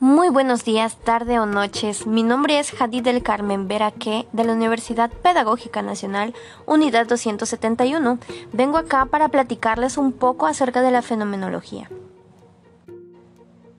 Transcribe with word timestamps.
Muy 0.00 0.28
buenos 0.28 0.64
días, 0.64 0.96
tarde 0.96 1.40
o 1.40 1.46
noches. 1.46 2.06
Mi 2.06 2.22
nombre 2.22 2.60
es 2.60 2.70
Jadid 2.70 3.02
del 3.02 3.20
Carmen 3.20 3.66
Veraque 3.66 4.28
de 4.32 4.44
la 4.44 4.52
Universidad 4.52 5.10
Pedagógica 5.10 5.82
Nacional, 5.82 6.34
Unidad 6.66 7.08
271. 7.08 8.20
Vengo 8.52 8.78
acá 8.78 9.06
para 9.06 9.28
platicarles 9.28 9.98
un 9.98 10.12
poco 10.12 10.46
acerca 10.46 10.82
de 10.82 10.92
la 10.92 11.02
fenomenología. 11.02 11.90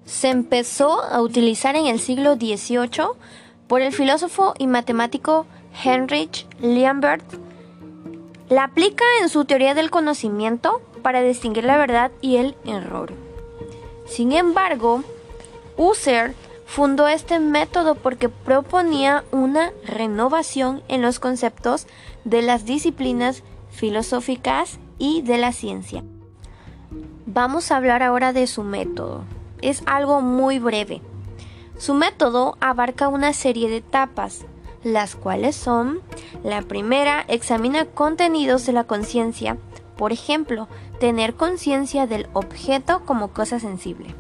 Se 0.04 0.28
empezó 0.28 1.02
a 1.02 1.22
utilizar 1.22 1.78
en 1.78 1.88
el 1.88 2.02
siglo 2.02 2.36
XVIII 2.36 3.12
por 3.70 3.80
el 3.80 3.94
filósofo 3.94 4.56
y 4.60 4.68
matemático 4.68 5.46
Heinrich 5.86 6.46
Lambert. 6.60 7.24
La 8.50 8.66
aplica 8.66 9.06
en 9.22 9.30
su 9.30 9.46
teoría 9.46 9.74
del 9.74 9.90
conocimiento 9.90 10.82
para 11.02 11.22
distinguir 11.22 11.64
la 11.64 11.78
verdad 11.78 12.12
y 12.20 12.36
el 12.36 12.56
error. 12.66 13.14
Sin 14.06 14.34
embargo, 14.34 15.02
Husserl 15.80 16.36
fundó 16.66 17.08
este 17.08 17.40
método 17.40 17.96
porque 17.96 18.28
proponía 18.28 19.24
una 19.32 19.72
renovación 19.86 20.84
en 20.90 21.02
los 21.02 21.20
conceptos 21.20 21.88
de 22.26 22.42
las 22.42 22.66
disciplinas 22.66 23.44
filosóficas 23.72 24.78
y 24.98 25.22
de 25.22 25.38
la 25.38 25.54
ciencia. 25.54 26.04
Vamos 27.26 27.72
a 27.72 27.78
hablar 27.78 28.04
ahora 28.04 28.34
de 28.34 28.46
su 28.46 28.64
método. 28.64 29.24
Es 29.62 29.82
algo 29.86 30.20
muy 30.20 30.60
breve. 30.60 31.02
Su 31.78 31.94
método 31.94 32.58
abarca 32.60 33.08
una 33.08 33.32
serie 33.32 33.70
de 33.70 33.78
etapas, 33.78 34.46
las 34.84 35.16
cuales 35.16 35.56
son, 35.56 36.02
la 36.44 36.62
primera 36.62 37.24
examina 37.30 37.86
contenidos 37.86 38.66
de 38.66 38.74
la 38.74 38.84
conciencia, 38.84 39.58
por 39.96 40.12
ejemplo, 40.12 40.68
tener 41.00 41.36
conciencia 41.36 42.06
del 42.06 42.28
objeto 42.34 43.06
como 43.06 43.30
cosa 43.30 43.62
sensible. 43.62 44.14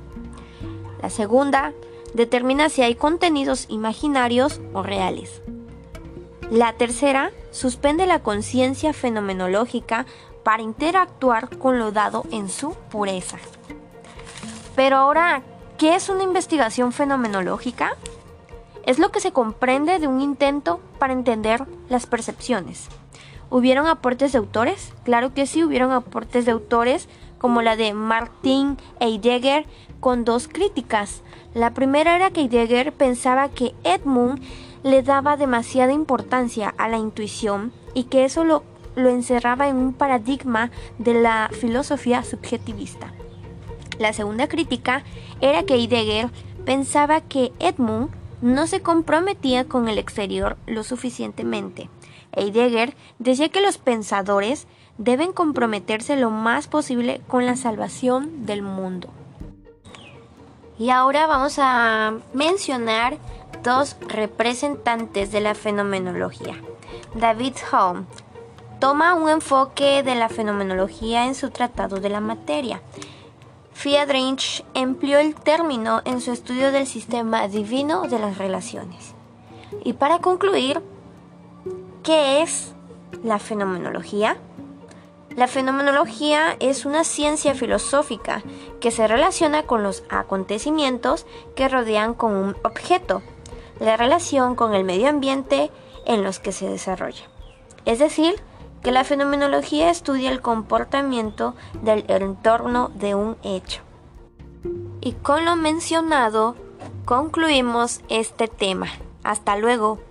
La 1.01 1.09
segunda 1.09 1.73
determina 2.13 2.69
si 2.69 2.81
hay 2.81 2.95
contenidos 2.95 3.65
imaginarios 3.69 4.59
o 4.73 4.83
reales. 4.83 5.41
La 6.51 6.73
tercera 6.73 7.31
suspende 7.51 8.07
la 8.07 8.19
conciencia 8.23 8.93
fenomenológica 8.93 10.05
para 10.43 10.63
interactuar 10.63 11.57
con 11.57 11.77
lo 11.77 11.91
dado 11.91 12.23
en 12.31 12.49
su 12.49 12.73
pureza. 12.89 13.37
Pero 14.75 14.97
ahora, 14.97 15.43
¿qué 15.77 15.95
es 15.95 16.09
una 16.09 16.23
investigación 16.23 16.91
fenomenológica? 16.91 17.95
Es 18.85 18.97
lo 18.97 19.11
que 19.11 19.19
se 19.19 19.31
comprende 19.31 19.99
de 19.99 20.07
un 20.07 20.21
intento 20.21 20.79
para 20.97 21.13
entender 21.13 21.65
las 21.89 22.07
percepciones. 22.07 22.87
¿Hubieron 23.51 23.87
aportes 23.87 24.31
de 24.31 24.37
autores? 24.37 24.93
Claro 25.03 25.33
que 25.33 25.45
sí, 25.45 25.63
hubieron 25.63 25.91
aportes 25.91 26.45
de 26.45 26.51
autores 26.51 27.09
como 27.39 27.63
la 27.63 27.75
de 27.75 27.93
Martin 27.93 28.77
Heidegger, 28.99 29.65
con 29.99 30.25
dos 30.25 30.47
críticas. 30.47 31.23
La 31.53 31.73
primera 31.73 32.15
era 32.15 32.29
que 32.29 32.41
Heidegger 32.41 32.93
pensaba 32.93 33.49
que 33.49 33.73
Edmund 33.83 34.43
le 34.83 35.01
daba 35.01 35.35
demasiada 35.35 35.93
importancia 35.93 36.73
a 36.77 36.87
la 36.87 36.97
intuición 36.97 37.73
y 37.93 38.03
que 38.03 38.25
eso 38.25 38.43
lo, 38.43 38.63
lo 38.95 39.09
encerraba 39.09 39.67
en 39.67 39.77
un 39.77 39.93
paradigma 39.93 40.71
de 40.99 41.15
la 41.15 41.49
filosofía 41.51 42.23
subjetivista. 42.23 43.13
La 43.97 44.13
segunda 44.13 44.47
crítica 44.47 45.03
era 45.41 45.63
que 45.63 45.75
Heidegger 45.75 46.29
pensaba 46.65 47.21
que 47.21 47.51
Edmund 47.59 48.09
no 48.41 48.67
se 48.67 48.81
comprometía 48.81 49.65
con 49.65 49.89
el 49.89 49.97
exterior 49.97 50.57
lo 50.65 50.83
suficientemente. 50.83 51.89
Heidegger 52.31 52.95
decía 53.17 53.49
que 53.49 53.61
los 53.61 53.77
pensadores 53.77 54.67
deben 54.99 55.31
comprometerse 55.31 56.17
lo 56.17 56.29
más 56.29 56.67
posible 56.67 57.21
con 57.27 57.45
la 57.45 57.55
salvación 57.55 58.45
del 58.45 58.61
mundo. 58.61 59.07
Y 60.77 60.91
ahora 60.91 61.25
vamos 61.25 61.57
a 61.57 62.13
mencionar 62.33 63.17
dos 63.63 63.95
representantes 64.07 65.31
de 65.31 65.39
la 65.39 65.55
fenomenología. 65.55 66.55
David 67.15 67.55
Hume 67.71 68.05
toma 68.79 69.13
un 69.13 69.29
enfoque 69.29 70.03
de 70.03 70.15
la 70.15 70.27
fenomenología 70.27 71.25
en 71.25 71.33
su 71.33 71.49
Tratado 71.49 72.01
de 72.01 72.09
la 72.09 72.19
Materia. 72.19 72.81
Friedrich 73.73 74.65
empleó 74.73 75.19
el 75.19 75.33
término 75.33 76.01
en 76.03 76.19
su 76.19 76.33
estudio 76.33 76.73
del 76.73 76.87
sistema 76.87 77.47
divino 77.47 78.01
de 78.03 78.19
las 78.19 78.37
relaciones. 78.37 79.13
Y 79.85 79.93
para 79.93 80.19
concluir, 80.19 80.81
¿qué 82.03 82.41
es 82.41 82.73
la 83.23 83.39
fenomenología? 83.39 84.37
La 85.39 85.47
fenomenología 85.47 86.57
es 86.59 86.83
una 86.83 87.05
ciencia 87.05 87.55
filosófica 87.55 88.43
que 88.81 88.91
se 88.91 89.07
relaciona 89.07 89.63
con 89.63 89.83
los 89.83 90.03
acontecimientos 90.09 91.25
que 91.55 91.69
rodean 91.69 92.13
con 92.13 92.33
un 92.33 92.57
objeto, 92.65 93.21
la 93.79 93.95
relación 93.95 94.55
con 94.55 94.73
el 94.73 94.83
medio 94.83 95.07
ambiente 95.07 95.71
en 96.05 96.25
los 96.25 96.39
que 96.39 96.51
se 96.51 96.67
desarrolla. 96.67 97.23
Es 97.85 97.99
decir, 97.99 98.35
que 98.83 98.91
la 98.91 99.05
fenomenología 99.05 99.89
estudia 99.89 100.29
el 100.29 100.41
comportamiento 100.41 101.55
del 101.83 102.03
entorno 102.09 102.91
de 102.95 103.15
un 103.15 103.37
hecho. 103.41 103.79
Y 104.99 105.13
con 105.13 105.45
lo 105.45 105.55
mencionado, 105.55 106.57
concluimos 107.05 108.01
este 108.09 108.49
tema. 108.49 108.87
Hasta 109.23 109.55
luego. 109.55 110.08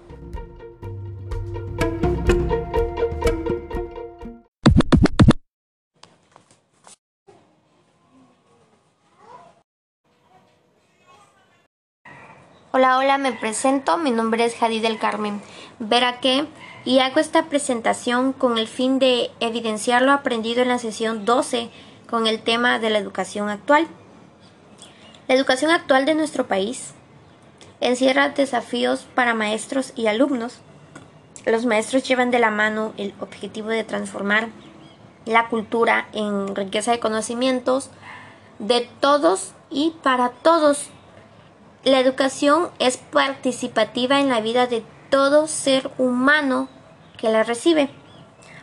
Hola, 12.91 13.19
me 13.19 13.33
presento. 13.33 13.99
Mi 13.99 14.11
nombre 14.11 14.47
es 14.47 14.55
Jadid 14.55 14.81
del 14.81 14.99
Carmen 14.99 15.43
Veraque 15.79 16.47
y 16.87 17.01
hago 17.01 17.21
esta 17.21 17.45
presentación 17.45 18.33
con 18.33 18.57
el 18.57 18.67
fin 18.67 18.99
de 18.99 19.31
evidenciar 19.41 20.01
lo 20.01 20.11
aprendido 20.11 20.63
en 20.63 20.69
la 20.69 20.79
sesión 20.79 21.27
12 21.27 21.69
con 22.09 22.27
el 22.27 22.41
tema 22.41 22.79
de 22.79 22.89
la 22.89 22.97
educación 22.97 23.51
actual. 23.51 23.87
La 25.27 25.35
educación 25.35 25.71
actual 25.71 26.07
de 26.07 26.15
nuestro 26.15 26.47
país 26.47 26.95
encierra 27.83 28.31
desafíos 28.31 29.07
para 29.15 29.35
maestros 29.35 29.93
y 29.95 30.07
alumnos. 30.07 30.61
Los 31.45 31.67
maestros 31.67 32.05
llevan 32.05 32.31
de 32.31 32.39
la 32.39 32.51
mano 32.51 32.95
el 32.97 33.13
objetivo 33.21 33.69
de 33.69 33.85
transformar 33.85 34.49
la 35.27 35.49
cultura 35.49 36.09
en 36.15 36.57
riqueza 36.57 36.93
de 36.93 37.01
conocimientos 37.01 37.91
de 38.59 38.89
todos 39.01 39.53
y 39.69 39.93
para 40.03 40.31
todos 40.31 40.89
la 41.85 42.01
educación 42.01 42.71
es 42.79 42.97
participativa 42.97 44.21
en 44.21 44.29
la 44.29 44.41
vida 44.41 44.67
de 44.67 44.85
todo 45.11 45.47
ser 45.47 45.91
humano 45.99 46.69
que 47.17 47.29
la 47.29 47.43
recibe. 47.43 47.91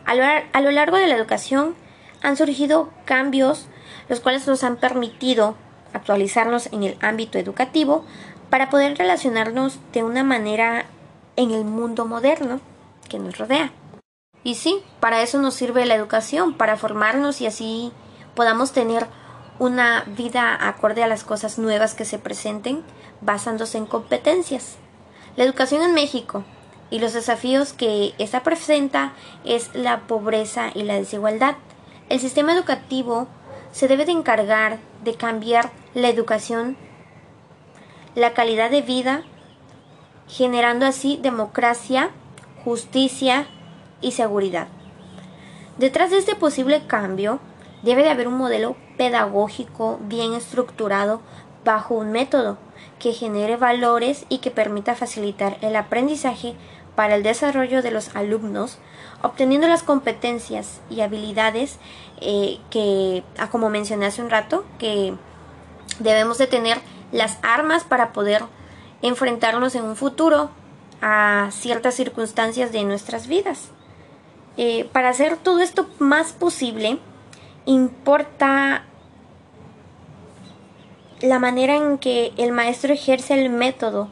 A 0.04 0.14
lo, 0.14 0.70
largo 0.70 0.96
de 0.96 1.08
la 1.08 1.16
educación 1.16 1.74
han 2.22 2.36
surgido 2.36 2.90
cambios 3.04 3.66
los 4.08 4.20
cuales 4.20 4.46
nos 4.46 4.62
han 4.62 4.76
permitido 4.76 5.56
actualizarnos 5.92 6.72
en 6.72 6.84
el 6.84 6.96
ámbito 7.00 7.38
educativo 7.38 8.04
para 8.50 8.70
poder 8.70 8.96
relacionarnos 8.96 9.78
de 9.92 10.04
una 10.04 10.22
manera 10.22 10.86
en 11.34 11.50
el 11.50 11.64
mundo 11.64 12.06
moderno 12.06 12.60
que 13.08 13.18
nos 13.18 13.38
rodea. 13.38 13.72
Y 14.44 14.54
sí, 14.54 14.82
para 15.00 15.22
eso 15.22 15.38
nos 15.40 15.54
sirve 15.54 15.86
la 15.86 15.96
educación, 15.96 16.54
para 16.54 16.76
formarnos 16.76 17.40
y 17.40 17.46
así 17.46 17.92
podamos 18.36 18.72
tener 18.72 19.08
una 19.58 20.04
vida 20.06 20.68
acorde 20.68 21.02
a 21.02 21.06
las 21.06 21.24
cosas 21.24 21.58
nuevas 21.58 21.94
que 21.94 22.04
se 22.04 22.18
presenten, 22.18 22.82
basándose 23.20 23.78
en 23.78 23.86
competencias. 23.86 24.76
La 25.36 25.44
educación 25.44 25.82
en 25.82 25.94
México 25.94 26.44
y 26.90 26.98
los 26.98 27.12
desafíos 27.12 27.72
que 27.72 28.14
esta 28.18 28.42
presenta 28.42 29.12
es 29.44 29.74
la 29.74 30.00
pobreza 30.00 30.70
y 30.74 30.82
la 30.82 30.94
desigualdad. 30.94 31.56
El 32.08 32.20
sistema 32.20 32.52
educativo 32.52 33.28
se 33.72 33.88
debe 33.88 34.04
de 34.04 34.12
encargar 34.12 34.78
de 35.04 35.14
cambiar 35.14 35.70
la 35.94 36.08
educación, 36.08 36.76
la 38.14 38.32
calidad 38.32 38.70
de 38.70 38.82
vida, 38.82 39.22
generando 40.28 40.86
así 40.86 41.18
democracia, 41.20 42.10
justicia 42.64 43.46
y 44.00 44.12
seguridad. 44.12 44.68
Detrás 45.78 46.10
de 46.10 46.18
este 46.18 46.34
posible 46.34 46.86
cambio 46.86 47.38
debe 47.82 48.02
de 48.02 48.10
haber 48.10 48.28
un 48.28 48.38
modelo 48.38 48.76
pedagógico 48.96 49.98
bien 50.02 50.34
estructurado 50.34 51.20
bajo 51.64 51.94
un 51.94 52.12
método 52.12 52.58
que 52.98 53.12
genere 53.12 53.56
valores 53.56 54.24
y 54.28 54.38
que 54.38 54.50
permita 54.50 54.94
facilitar 54.94 55.58
el 55.60 55.76
aprendizaje 55.76 56.54
para 56.94 57.14
el 57.16 57.22
desarrollo 57.22 57.82
de 57.82 57.90
los 57.90 58.16
alumnos, 58.16 58.78
obteniendo 59.22 59.68
las 59.68 59.82
competencias 59.82 60.80
y 60.88 61.02
habilidades 61.02 61.78
eh, 62.20 62.58
que, 62.70 63.22
ah, 63.38 63.50
como 63.50 63.68
mencioné 63.68 64.06
hace 64.06 64.22
un 64.22 64.30
rato, 64.30 64.64
que 64.78 65.14
debemos 65.98 66.38
de 66.38 66.46
tener 66.46 66.78
las 67.12 67.38
armas 67.42 67.84
para 67.84 68.12
poder 68.12 68.42
enfrentarnos 69.02 69.74
en 69.74 69.84
un 69.84 69.96
futuro 69.96 70.50
a 71.02 71.50
ciertas 71.52 71.94
circunstancias 71.94 72.72
de 72.72 72.84
nuestras 72.84 73.26
vidas. 73.26 73.68
Eh, 74.56 74.88
para 74.92 75.10
hacer 75.10 75.36
todo 75.36 75.60
esto 75.60 75.86
más 75.98 76.32
posible, 76.32 76.98
importa 77.66 78.84
la 81.20 81.38
manera 81.38 81.76
en 81.76 81.98
que 81.98 82.32
el 82.36 82.52
maestro 82.52 82.92
ejerce 82.92 83.34
el 83.34 83.50
método, 83.50 84.08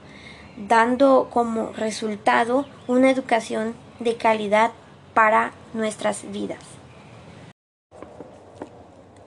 dando 0.56 1.28
como 1.32 1.72
resultado 1.72 2.66
una 2.86 3.10
educación 3.10 3.74
de 4.00 4.16
calidad 4.16 4.72
para 5.14 5.52
nuestras 5.72 6.30
vidas. 6.30 6.58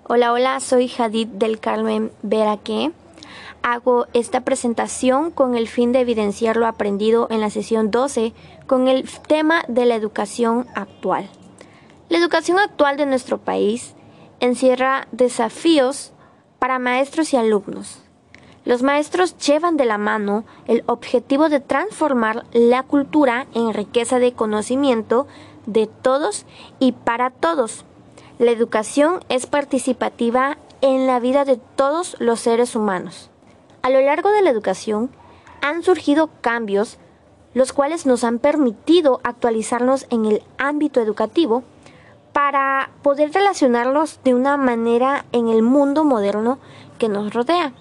Hola, 0.10 0.32
hola, 0.32 0.60
soy 0.60 0.88
Jadid 0.88 1.28
del 1.28 1.60
Carmen 1.60 2.12
Veraque. 2.22 2.92
Hago 3.62 4.08
esta 4.14 4.42
presentación 4.42 5.32
con 5.32 5.56
el 5.56 5.68
fin 5.68 5.92
de 5.92 6.00
evidenciar 6.00 6.56
lo 6.56 6.68
aprendido 6.68 7.28
en 7.30 7.42
la 7.42 7.50
sesión 7.50 7.92
12 7.92 8.34
con 8.68 8.88
el 8.88 9.10
tema 9.28 9.64
de 9.68 9.86
la 9.86 9.96
educación 9.96 10.66
actual. 10.76 11.30
La 12.08 12.18
educación 12.18 12.58
actual 12.58 12.96
de 12.96 13.06
nuestro 13.06 13.38
país 13.38 13.96
encierra 14.40 15.08
desafíos 15.12 16.14
para 16.60 16.80
maestros 16.80 17.34
y 17.34 17.38
alumnos. 17.38 18.02
Los 18.66 18.84
maestros 18.84 19.38
llevan 19.38 19.78
de 19.78 19.86
la 19.86 19.98
mano 19.98 20.44
el 20.66 20.84
objetivo 20.88 21.48
de 21.50 21.60
transformar 21.60 22.46
la 22.52 22.84
cultura 22.84 23.48
en 23.54 23.74
riqueza 23.74 24.20
de 24.20 24.34
conocimiento 24.34 25.28
de 25.66 25.88
todos 25.88 26.46
y 26.80 26.92
para 26.92 27.30
todos. 27.30 27.86
La 28.40 28.52
educación 28.52 29.22
es 29.30 29.46
participativa 29.46 30.58
en 30.82 31.08
la 31.08 31.20
vida 31.20 31.46
de 31.46 31.58
todos 31.76 32.18
los 32.20 32.42
seres 32.42 32.76
humanos. 32.76 33.30
A 33.82 33.90
lo 33.90 34.02
largo 34.02 34.32
de 34.32 34.42
la 34.42 34.50
educación 34.50 35.10
han 35.62 35.82
surgido 35.82 36.30
cambios 36.42 37.00
los 37.54 37.74
cuales 37.74 38.06
nos 38.06 38.24
han 38.24 38.38
permitido 38.38 39.20
actualizarnos 39.24 40.06
en 40.12 40.26
el 40.26 40.44
ámbito 40.60 41.02
educativo 41.02 41.64
para 42.38 42.92
poder 43.02 43.34
relacionarlos 43.34 44.20
de 44.24 44.36
una 44.36 44.58
manera 44.58 45.26
en 45.32 45.48
el 45.48 45.64
mundo 45.64 46.04
moderno 46.04 46.60
que 47.00 47.10
nos 47.10 47.34
rodea. 47.34 47.74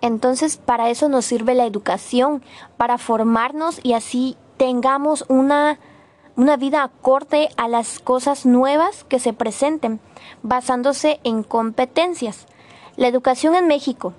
Entonces, 0.00 0.58
para 0.58 0.90
eso 0.90 1.08
nos 1.08 1.24
sirve 1.24 1.56
la 1.56 1.66
educación, 1.66 2.40
para 2.76 2.98
formarnos 2.98 3.80
y 3.82 3.94
así 3.94 4.36
tengamos 4.58 5.24
una, 5.26 5.80
una 6.36 6.56
vida 6.56 6.84
acorde 6.84 7.48
a 7.56 7.66
las 7.66 7.98
cosas 7.98 8.46
nuevas 8.46 9.02
que 9.02 9.18
se 9.18 9.32
presenten, 9.32 9.98
basándose 10.44 11.18
en 11.24 11.42
competencias. 11.42 12.46
La 12.94 13.08
educación 13.08 13.56
en 13.56 13.66
México 13.66 14.12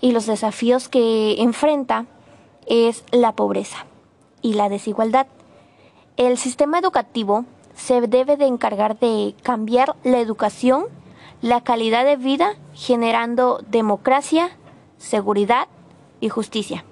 y 0.00 0.10
los 0.10 0.26
desafíos 0.26 0.88
que 0.88 1.40
enfrenta 1.40 2.06
es 2.66 3.04
la 3.12 3.36
pobreza 3.36 3.86
y 4.42 4.54
la 4.54 4.68
desigualdad. 4.68 5.28
El 6.16 6.38
sistema 6.38 6.80
educativo 6.80 7.44
se 7.80 8.02
debe 8.02 8.36
de 8.36 8.46
encargar 8.46 8.98
de 8.98 9.34
cambiar 9.42 9.96
la 10.04 10.20
educación, 10.20 10.84
la 11.40 11.62
calidad 11.62 12.04
de 12.04 12.16
vida, 12.16 12.54
generando 12.74 13.62
democracia, 13.70 14.50
seguridad 14.98 15.66
y 16.20 16.28
justicia. 16.28 16.84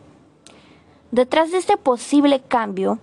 Detrás 1.11 1.51
de 1.51 1.59
este 1.59 1.77
posible 1.77 2.41
cambio, 2.41 2.99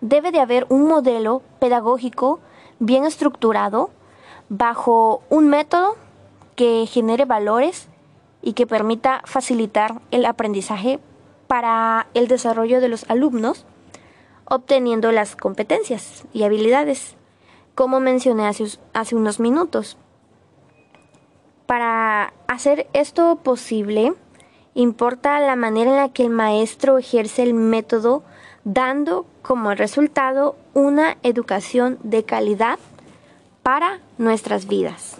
debe 0.00 0.32
de 0.32 0.40
haber 0.40 0.66
un 0.70 0.88
modelo 0.88 1.42
pedagógico 1.58 2.40
bien 2.78 3.04
estructurado 3.04 3.90
bajo 4.48 5.22
un 5.28 5.48
método 5.48 5.96
que 6.56 6.86
genere 6.86 7.26
valores 7.26 7.88
y 8.40 8.54
que 8.54 8.66
permita 8.66 9.20
facilitar 9.26 10.00
el 10.10 10.24
aprendizaje 10.24 10.98
para 11.48 12.06
el 12.14 12.28
desarrollo 12.28 12.80
de 12.80 12.88
los 12.88 13.08
alumnos 13.10 13.66
obteniendo 14.50 15.12
las 15.12 15.36
competencias 15.36 16.24
y 16.32 16.42
habilidades, 16.42 17.14
como 17.76 18.00
mencioné 18.00 18.46
hace, 18.46 19.16
unos 19.16 19.38
minutos. 19.38 19.96
Para 21.66 22.34
hacer 22.48 22.88
esto 22.92 23.36
posible, 23.36 24.12
importa 24.74 25.38
la 25.38 25.54
manera 25.54 25.92
en 25.92 25.96
la 25.96 26.08
que 26.12 26.24
el 26.24 26.30
maestro 26.30 26.98
ejerce 26.98 27.44
el 27.44 27.54
método, 27.54 28.24
dando 28.64 29.24
como 29.40 29.72
resultado 29.74 30.56
una 30.74 31.16
educación 31.22 31.98
de 32.02 32.24
calidad 32.24 32.80
para 33.62 34.00
nuestras 34.18 34.66
vidas. 34.66 35.16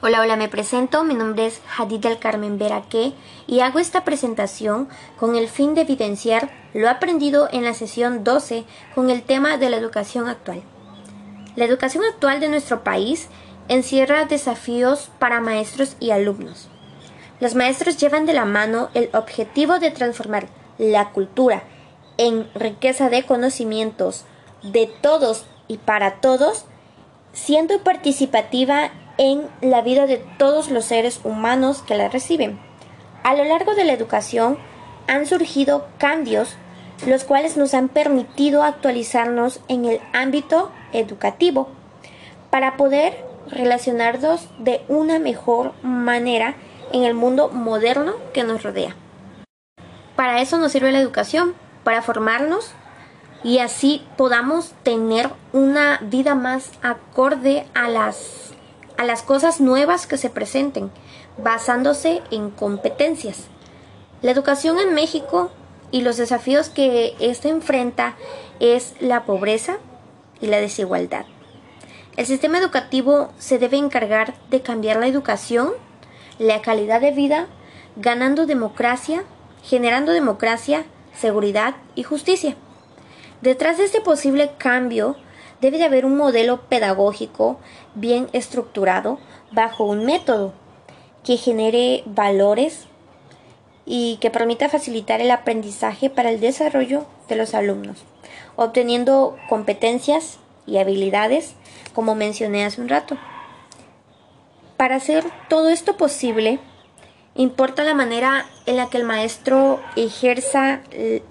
Hola, 0.00 0.20
hola, 0.20 0.36
me 0.36 0.48
presento. 0.48 1.02
Mi 1.02 1.14
nombre 1.14 1.46
es 1.46 1.60
Hadid 1.76 1.98
del 1.98 2.20
Carmen 2.20 2.56
Veraque 2.56 3.14
y 3.48 3.60
hago 3.60 3.80
esta 3.80 4.04
presentación 4.04 4.88
con 5.18 5.34
el 5.34 5.48
fin 5.48 5.74
de 5.74 5.80
evidenciar 5.80 6.50
lo 6.72 6.88
aprendido 6.88 7.48
en 7.50 7.64
la 7.64 7.74
sesión 7.74 8.22
12 8.22 8.64
con 8.94 9.10
el 9.10 9.24
tema 9.24 9.56
de 9.56 9.70
la 9.70 9.76
educación 9.76 10.28
actual. 10.28 10.62
La 11.56 11.64
educación 11.64 12.04
actual 12.04 12.38
de 12.38 12.48
nuestro 12.48 12.84
país 12.84 13.26
encierra 13.66 14.24
desafíos 14.26 15.10
para 15.18 15.40
maestros 15.40 15.96
y 15.98 16.12
alumnos. 16.12 16.68
Los 17.40 17.56
maestros 17.56 17.96
llevan 17.96 18.24
de 18.24 18.34
la 18.34 18.44
mano 18.44 18.90
el 18.94 19.10
objetivo 19.14 19.80
de 19.80 19.90
transformar 19.90 20.46
la 20.78 21.10
cultura 21.10 21.64
en 22.18 22.48
riqueza 22.54 23.10
de 23.10 23.24
conocimientos 23.24 24.26
de 24.62 24.86
todos 25.02 25.44
y 25.66 25.78
para 25.78 26.20
todos, 26.20 26.66
siendo 27.32 27.82
participativa 27.82 28.90
en 29.18 29.48
la 29.60 29.82
vida 29.82 30.06
de 30.06 30.18
todos 30.38 30.70
los 30.70 30.84
seres 30.84 31.20
humanos 31.24 31.82
que 31.82 31.96
la 31.96 32.08
reciben. 32.08 32.58
A 33.24 33.34
lo 33.34 33.44
largo 33.44 33.74
de 33.74 33.84
la 33.84 33.92
educación 33.92 34.58
han 35.06 35.26
surgido 35.26 35.86
cambios 35.98 36.56
los 37.06 37.24
cuales 37.24 37.56
nos 37.56 37.74
han 37.74 37.88
permitido 37.88 38.62
actualizarnos 38.62 39.60
en 39.68 39.84
el 39.84 40.00
ámbito 40.12 40.72
educativo 40.92 41.68
para 42.50 42.76
poder 42.76 43.24
relacionarnos 43.50 44.48
de 44.58 44.82
una 44.88 45.18
mejor 45.18 45.72
manera 45.82 46.54
en 46.92 47.04
el 47.04 47.14
mundo 47.14 47.50
moderno 47.50 48.14
que 48.32 48.44
nos 48.44 48.62
rodea. 48.62 48.96
Para 50.16 50.40
eso 50.40 50.58
nos 50.58 50.72
sirve 50.72 50.90
la 50.90 50.98
educación, 50.98 51.54
para 51.84 52.02
formarnos 52.02 52.72
y 53.44 53.58
así 53.58 54.06
podamos 54.16 54.72
tener 54.82 55.30
una 55.52 55.98
vida 56.02 56.34
más 56.34 56.70
acorde 56.82 57.66
a 57.74 57.88
las 57.88 58.48
a 58.96 59.04
las 59.04 59.22
cosas 59.22 59.60
nuevas 59.60 60.08
que 60.08 60.18
se 60.18 60.28
presenten, 60.28 60.90
basándose 61.40 62.20
en 62.32 62.50
competencias. 62.50 63.44
La 64.22 64.32
educación 64.32 64.80
en 64.80 64.92
México 64.92 65.52
y 65.92 66.00
los 66.00 66.16
desafíos 66.16 66.68
que 66.68 67.14
ésta 67.20 67.48
enfrenta 67.48 68.16
es 68.58 68.94
la 68.98 69.24
pobreza 69.24 69.78
y 70.40 70.48
la 70.48 70.58
desigualdad. 70.58 71.26
El 72.16 72.26
sistema 72.26 72.58
educativo 72.58 73.30
se 73.38 73.60
debe 73.60 73.76
encargar 73.76 74.34
de 74.50 74.62
cambiar 74.62 74.96
la 74.96 75.06
educación, 75.06 75.70
la 76.40 76.60
calidad 76.60 77.00
de 77.00 77.12
vida, 77.12 77.46
ganando 77.94 78.46
democracia, 78.46 79.22
generando 79.62 80.10
democracia, 80.10 80.84
seguridad 81.14 81.76
y 81.94 82.02
justicia. 82.02 82.56
Detrás 83.40 83.78
de 83.78 83.84
este 83.84 84.00
posible 84.00 84.50
cambio 84.58 85.16
debe 85.60 85.78
de 85.78 85.84
haber 85.84 86.04
un 86.04 86.16
modelo 86.16 86.62
pedagógico 86.62 87.60
bien 87.94 88.28
estructurado 88.32 89.18
bajo 89.52 89.84
un 89.84 90.04
método 90.04 90.52
que 91.24 91.36
genere 91.36 92.02
valores 92.04 92.86
y 93.86 94.18
que 94.20 94.30
permita 94.30 94.68
facilitar 94.68 95.20
el 95.20 95.30
aprendizaje 95.30 96.10
para 96.10 96.30
el 96.30 96.40
desarrollo 96.40 97.06
de 97.28 97.36
los 97.36 97.54
alumnos, 97.54 98.04
obteniendo 98.56 99.36
competencias 99.48 100.38
y 100.66 100.78
habilidades 100.78 101.54
como 101.94 102.16
mencioné 102.16 102.64
hace 102.64 102.80
un 102.80 102.88
rato. 102.88 103.16
Para 104.76 104.96
hacer 104.96 105.24
todo 105.48 105.70
esto 105.70 105.96
posible, 105.96 106.58
importa 107.36 107.84
la 107.84 107.94
manera 107.94 108.46
en 108.66 108.76
la 108.76 108.90
que 108.90 108.98
el 108.98 109.04
maestro 109.04 109.80
ejerza, 109.96 110.80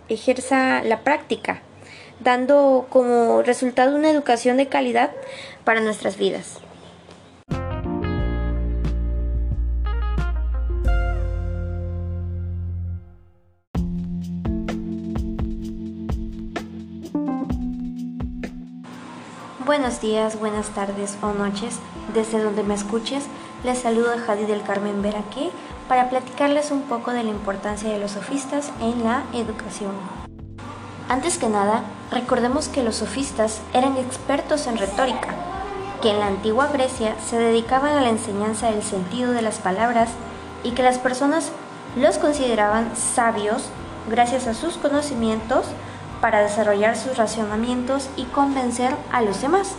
ejerza 0.10 0.84
la 0.84 1.02
práctica 1.04 1.64
dando 2.20 2.88
como 2.90 3.42
resultado 3.42 3.96
una 3.96 4.10
educación 4.10 4.58
de 4.58 4.68
calidad 4.68 5.12
para 5.64 5.82
nuestras 5.82 6.18
vidas. 6.18 6.60
Buenos 19.66 20.00
días, 20.00 20.40
buenas 20.40 20.70
tardes 20.70 21.18
o 21.22 21.34
noches, 21.34 21.80
desde 22.14 22.42
donde 22.42 22.64
me 22.64 22.74
escuches, 22.74 23.26
les 23.66 23.78
saludo 23.78 24.12
a 24.12 24.18
Jadi 24.18 24.46
del 24.46 24.64
Carmen 24.64 25.02
Veraque 25.02 25.50
para 25.90 26.10
platicarles 26.10 26.72
un 26.72 26.84
poco 26.84 27.12
de 27.12 27.24
la 27.24 27.32
importancia 27.32 27.90
de 27.90 28.00
los 28.00 28.12
sofistas 28.12 28.72
en 28.80 29.04
la 29.04 29.24
educación. 29.34 30.27
Antes 31.10 31.38
que 31.38 31.48
nada, 31.48 31.84
recordemos 32.12 32.68
que 32.68 32.84
los 32.84 32.98
sofistas 32.98 33.62
eran 33.74 33.96
expertos 33.96 34.68
en 34.68 34.78
retórica, 34.78 35.30
que 36.02 36.12
en 36.12 36.20
la 36.20 36.28
antigua 36.28 36.68
Grecia 36.68 37.16
se 37.26 37.38
dedicaban 37.40 37.98
a 37.98 38.02
la 38.02 38.10
enseñanza 38.10 38.70
del 38.72 38.84
sentido 38.84 39.32
de 39.32 39.42
las 39.42 39.60
palabras 39.60 40.10
y 40.64 40.72
que 40.72 40.84
las 40.84 40.98
personas 40.98 41.52
los 41.96 42.18
consideraban 42.18 42.94
sabios 42.98 43.64
gracias 44.10 44.48
a 44.48 44.54
sus 44.54 44.76
conocimientos 44.76 45.66
para 46.20 46.42
desarrollar 46.42 46.98
sus 46.98 47.16
racionamientos 47.16 48.10
y 48.18 48.24
convencer 48.26 48.94
a 49.10 49.22
los 49.22 49.42
demás, 49.42 49.76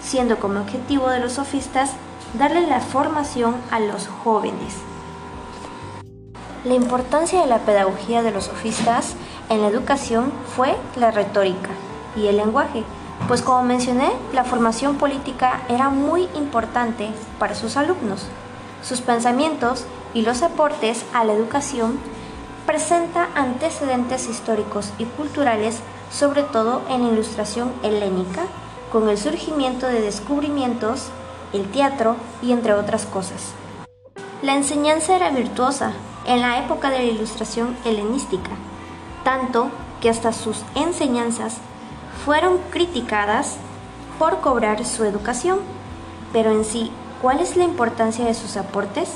siendo 0.00 0.38
como 0.38 0.60
objetivo 0.60 1.08
de 1.10 1.18
los 1.18 1.32
sofistas 1.32 1.94
darle 2.38 2.66
la 2.68 2.78
formación 2.80 3.56
a 3.72 3.80
los 3.80 4.06
jóvenes. 4.06 4.76
la 6.64 6.74
importancia 6.74 7.40
de 7.40 7.46
la 7.46 7.58
pedagogía 7.60 8.22
de 8.22 8.32
los 8.32 8.44
sofistas 8.44 9.14
en 9.48 9.62
la 9.62 9.68
educación 9.68 10.30
fue 10.56 10.76
la 10.96 11.10
retórica 11.10 11.70
y 12.16 12.26
el 12.26 12.36
lenguaje, 12.36 12.84
pues 13.28 13.42
como 13.42 13.62
mencioné, 13.62 14.10
la 14.32 14.44
formación 14.44 14.96
política 14.96 15.62
era 15.68 15.90
muy 15.90 16.28
importante 16.34 17.10
para 17.38 17.54
sus 17.54 17.76
alumnos. 17.76 18.26
Sus 18.82 19.00
pensamientos 19.00 19.84
y 20.14 20.22
los 20.22 20.42
aportes 20.42 21.04
a 21.12 21.24
la 21.24 21.32
educación 21.32 21.98
presenta 22.66 23.28
antecedentes 23.34 24.28
históricos 24.28 24.92
y 24.98 25.04
culturales, 25.04 25.80
sobre 26.10 26.42
todo 26.42 26.82
en 26.88 27.02
la 27.02 27.12
ilustración 27.12 27.72
helénica, 27.82 28.42
con 28.90 29.08
el 29.08 29.18
surgimiento 29.18 29.86
de 29.86 30.00
descubrimientos, 30.00 31.08
el 31.52 31.70
teatro 31.70 32.16
y 32.42 32.52
entre 32.52 32.74
otras 32.74 33.06
cosas. 33.06 33.52
La 34.42 34.56
enseñanza 34.56 35.14
era 35.14 35.30
virtuosa 35.30 35.92
en 36.26 36.40
la 36.40 36.58
época 36.64 36.90
de 36.90 36.98
la 36.98 37.04
ilustración 37.04 37.76
helenística, 37.84 38.50
tanto 39.24 39.70
que 40.00 40.10
hasta 40.10 40.32
sus 40.32 40.62
enseñanzas 40.74 41.58
fueron 42.24 42.58
criticadas 42.70 43.56
por 44.18 44.40
cobrar 44.40 44.84
su 44.84 45.04
educación. 45.04 45.60
Pero 46.32 46.50
en 46.50 46.64
sí, 46.64 46.90
¿cuál 47.22 47.40
es 47.40 47.56
la 47.56 47.64
importancia 47.64 48.24
de 48.24 48.34
sus 48.34 48.56
aportes? 48.56 49.14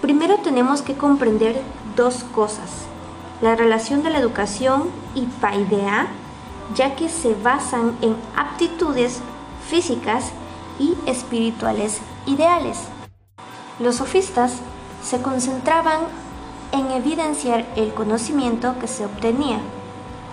Primero 0.00 0.36
tenemos 0.38 0.82
que 0.82 0.94
comprender 0.94 1.60
dos 1.96 2.24
cosas. 2.34 2.70
La 3.40 3.56
relación 3.56 4.02
de 4.02 4.10
la 4.10 4.18
educación 4.18 4.90
y 5.14 5.26
paidea, 5.26 6.08
ya 6.74 6.94
que 6.96 7.08
se 7.08 7.34
basan 7.34 7.96
en 8.02 8.16
aptitudes 8.36 9.20
físicas 9.68 10.32
y 10.78 10.94
espirituales 11.06 12.00
ideales. 12.26 12.78
Los 13.78 13.96
sofistas 13.96 14.60
se 15.02 15.20
concentraban 15.20 16.00
en 16.74 16.90
evidenciar 16.90 17.64
el 17.76 17.94
conocimiento 17.94 18.74
que 18.80 18.88
se 18.88 19.06
obtenía. 19.06 19.60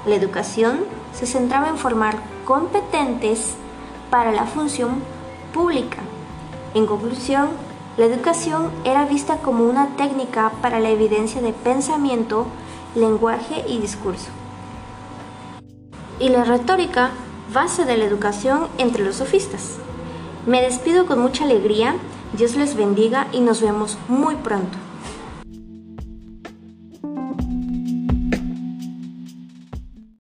La 0.08 0.16
educación 0.16 0.80
se 1.14 1.28
centraba 1.28 1.70
en 1.70 1.78
formar 1.78 2.18
competentes 2.46 3.54
para 4.10 4.32
la 4.32 4.46
función 4.46 5.04
pública. 5.54 5.98
En 6.74 6.88
conclusión, 6.88 7.50
la 7.96 8.06
educación 8.06 8.72
era 8.86 9.06
vista 9.06 9.38
como 9.38 9.66
una 9.66 9.96
técnica 9.98 10.52
para 10.64 10.80
la 10.80 10.90
evidencia 10.90 11.42
de 11.42 11.54
pensamiento, 11.54 12.48
lenguaje 12.96 13.64
y 13.68 13.78
discurso. 13.78 14.30
Y 16.20 16.30
la 16.30 16.44
retórica, 16.44 17.12
base 17.54 17.86
de 17.86 17.98
la 17.98 18.06
educación 18.06 18.68
entre 18.80 19.04
los 19.04 19.18
sofistas. 19.18 19.78
Me 20.48 20.62
despido 20.64 21.06
con 21.06 21.20
mucha 21.20 21.44
alegría, 21.44 21.94
Dios 22.34 22.56
les 22.56 22.76
bendiga 22.76 23.28
y 23.32 23.42
nos 23.42 23.62
vemos 23.62 24.00
muy 24.08 24.36
pronto. 24.38 24.81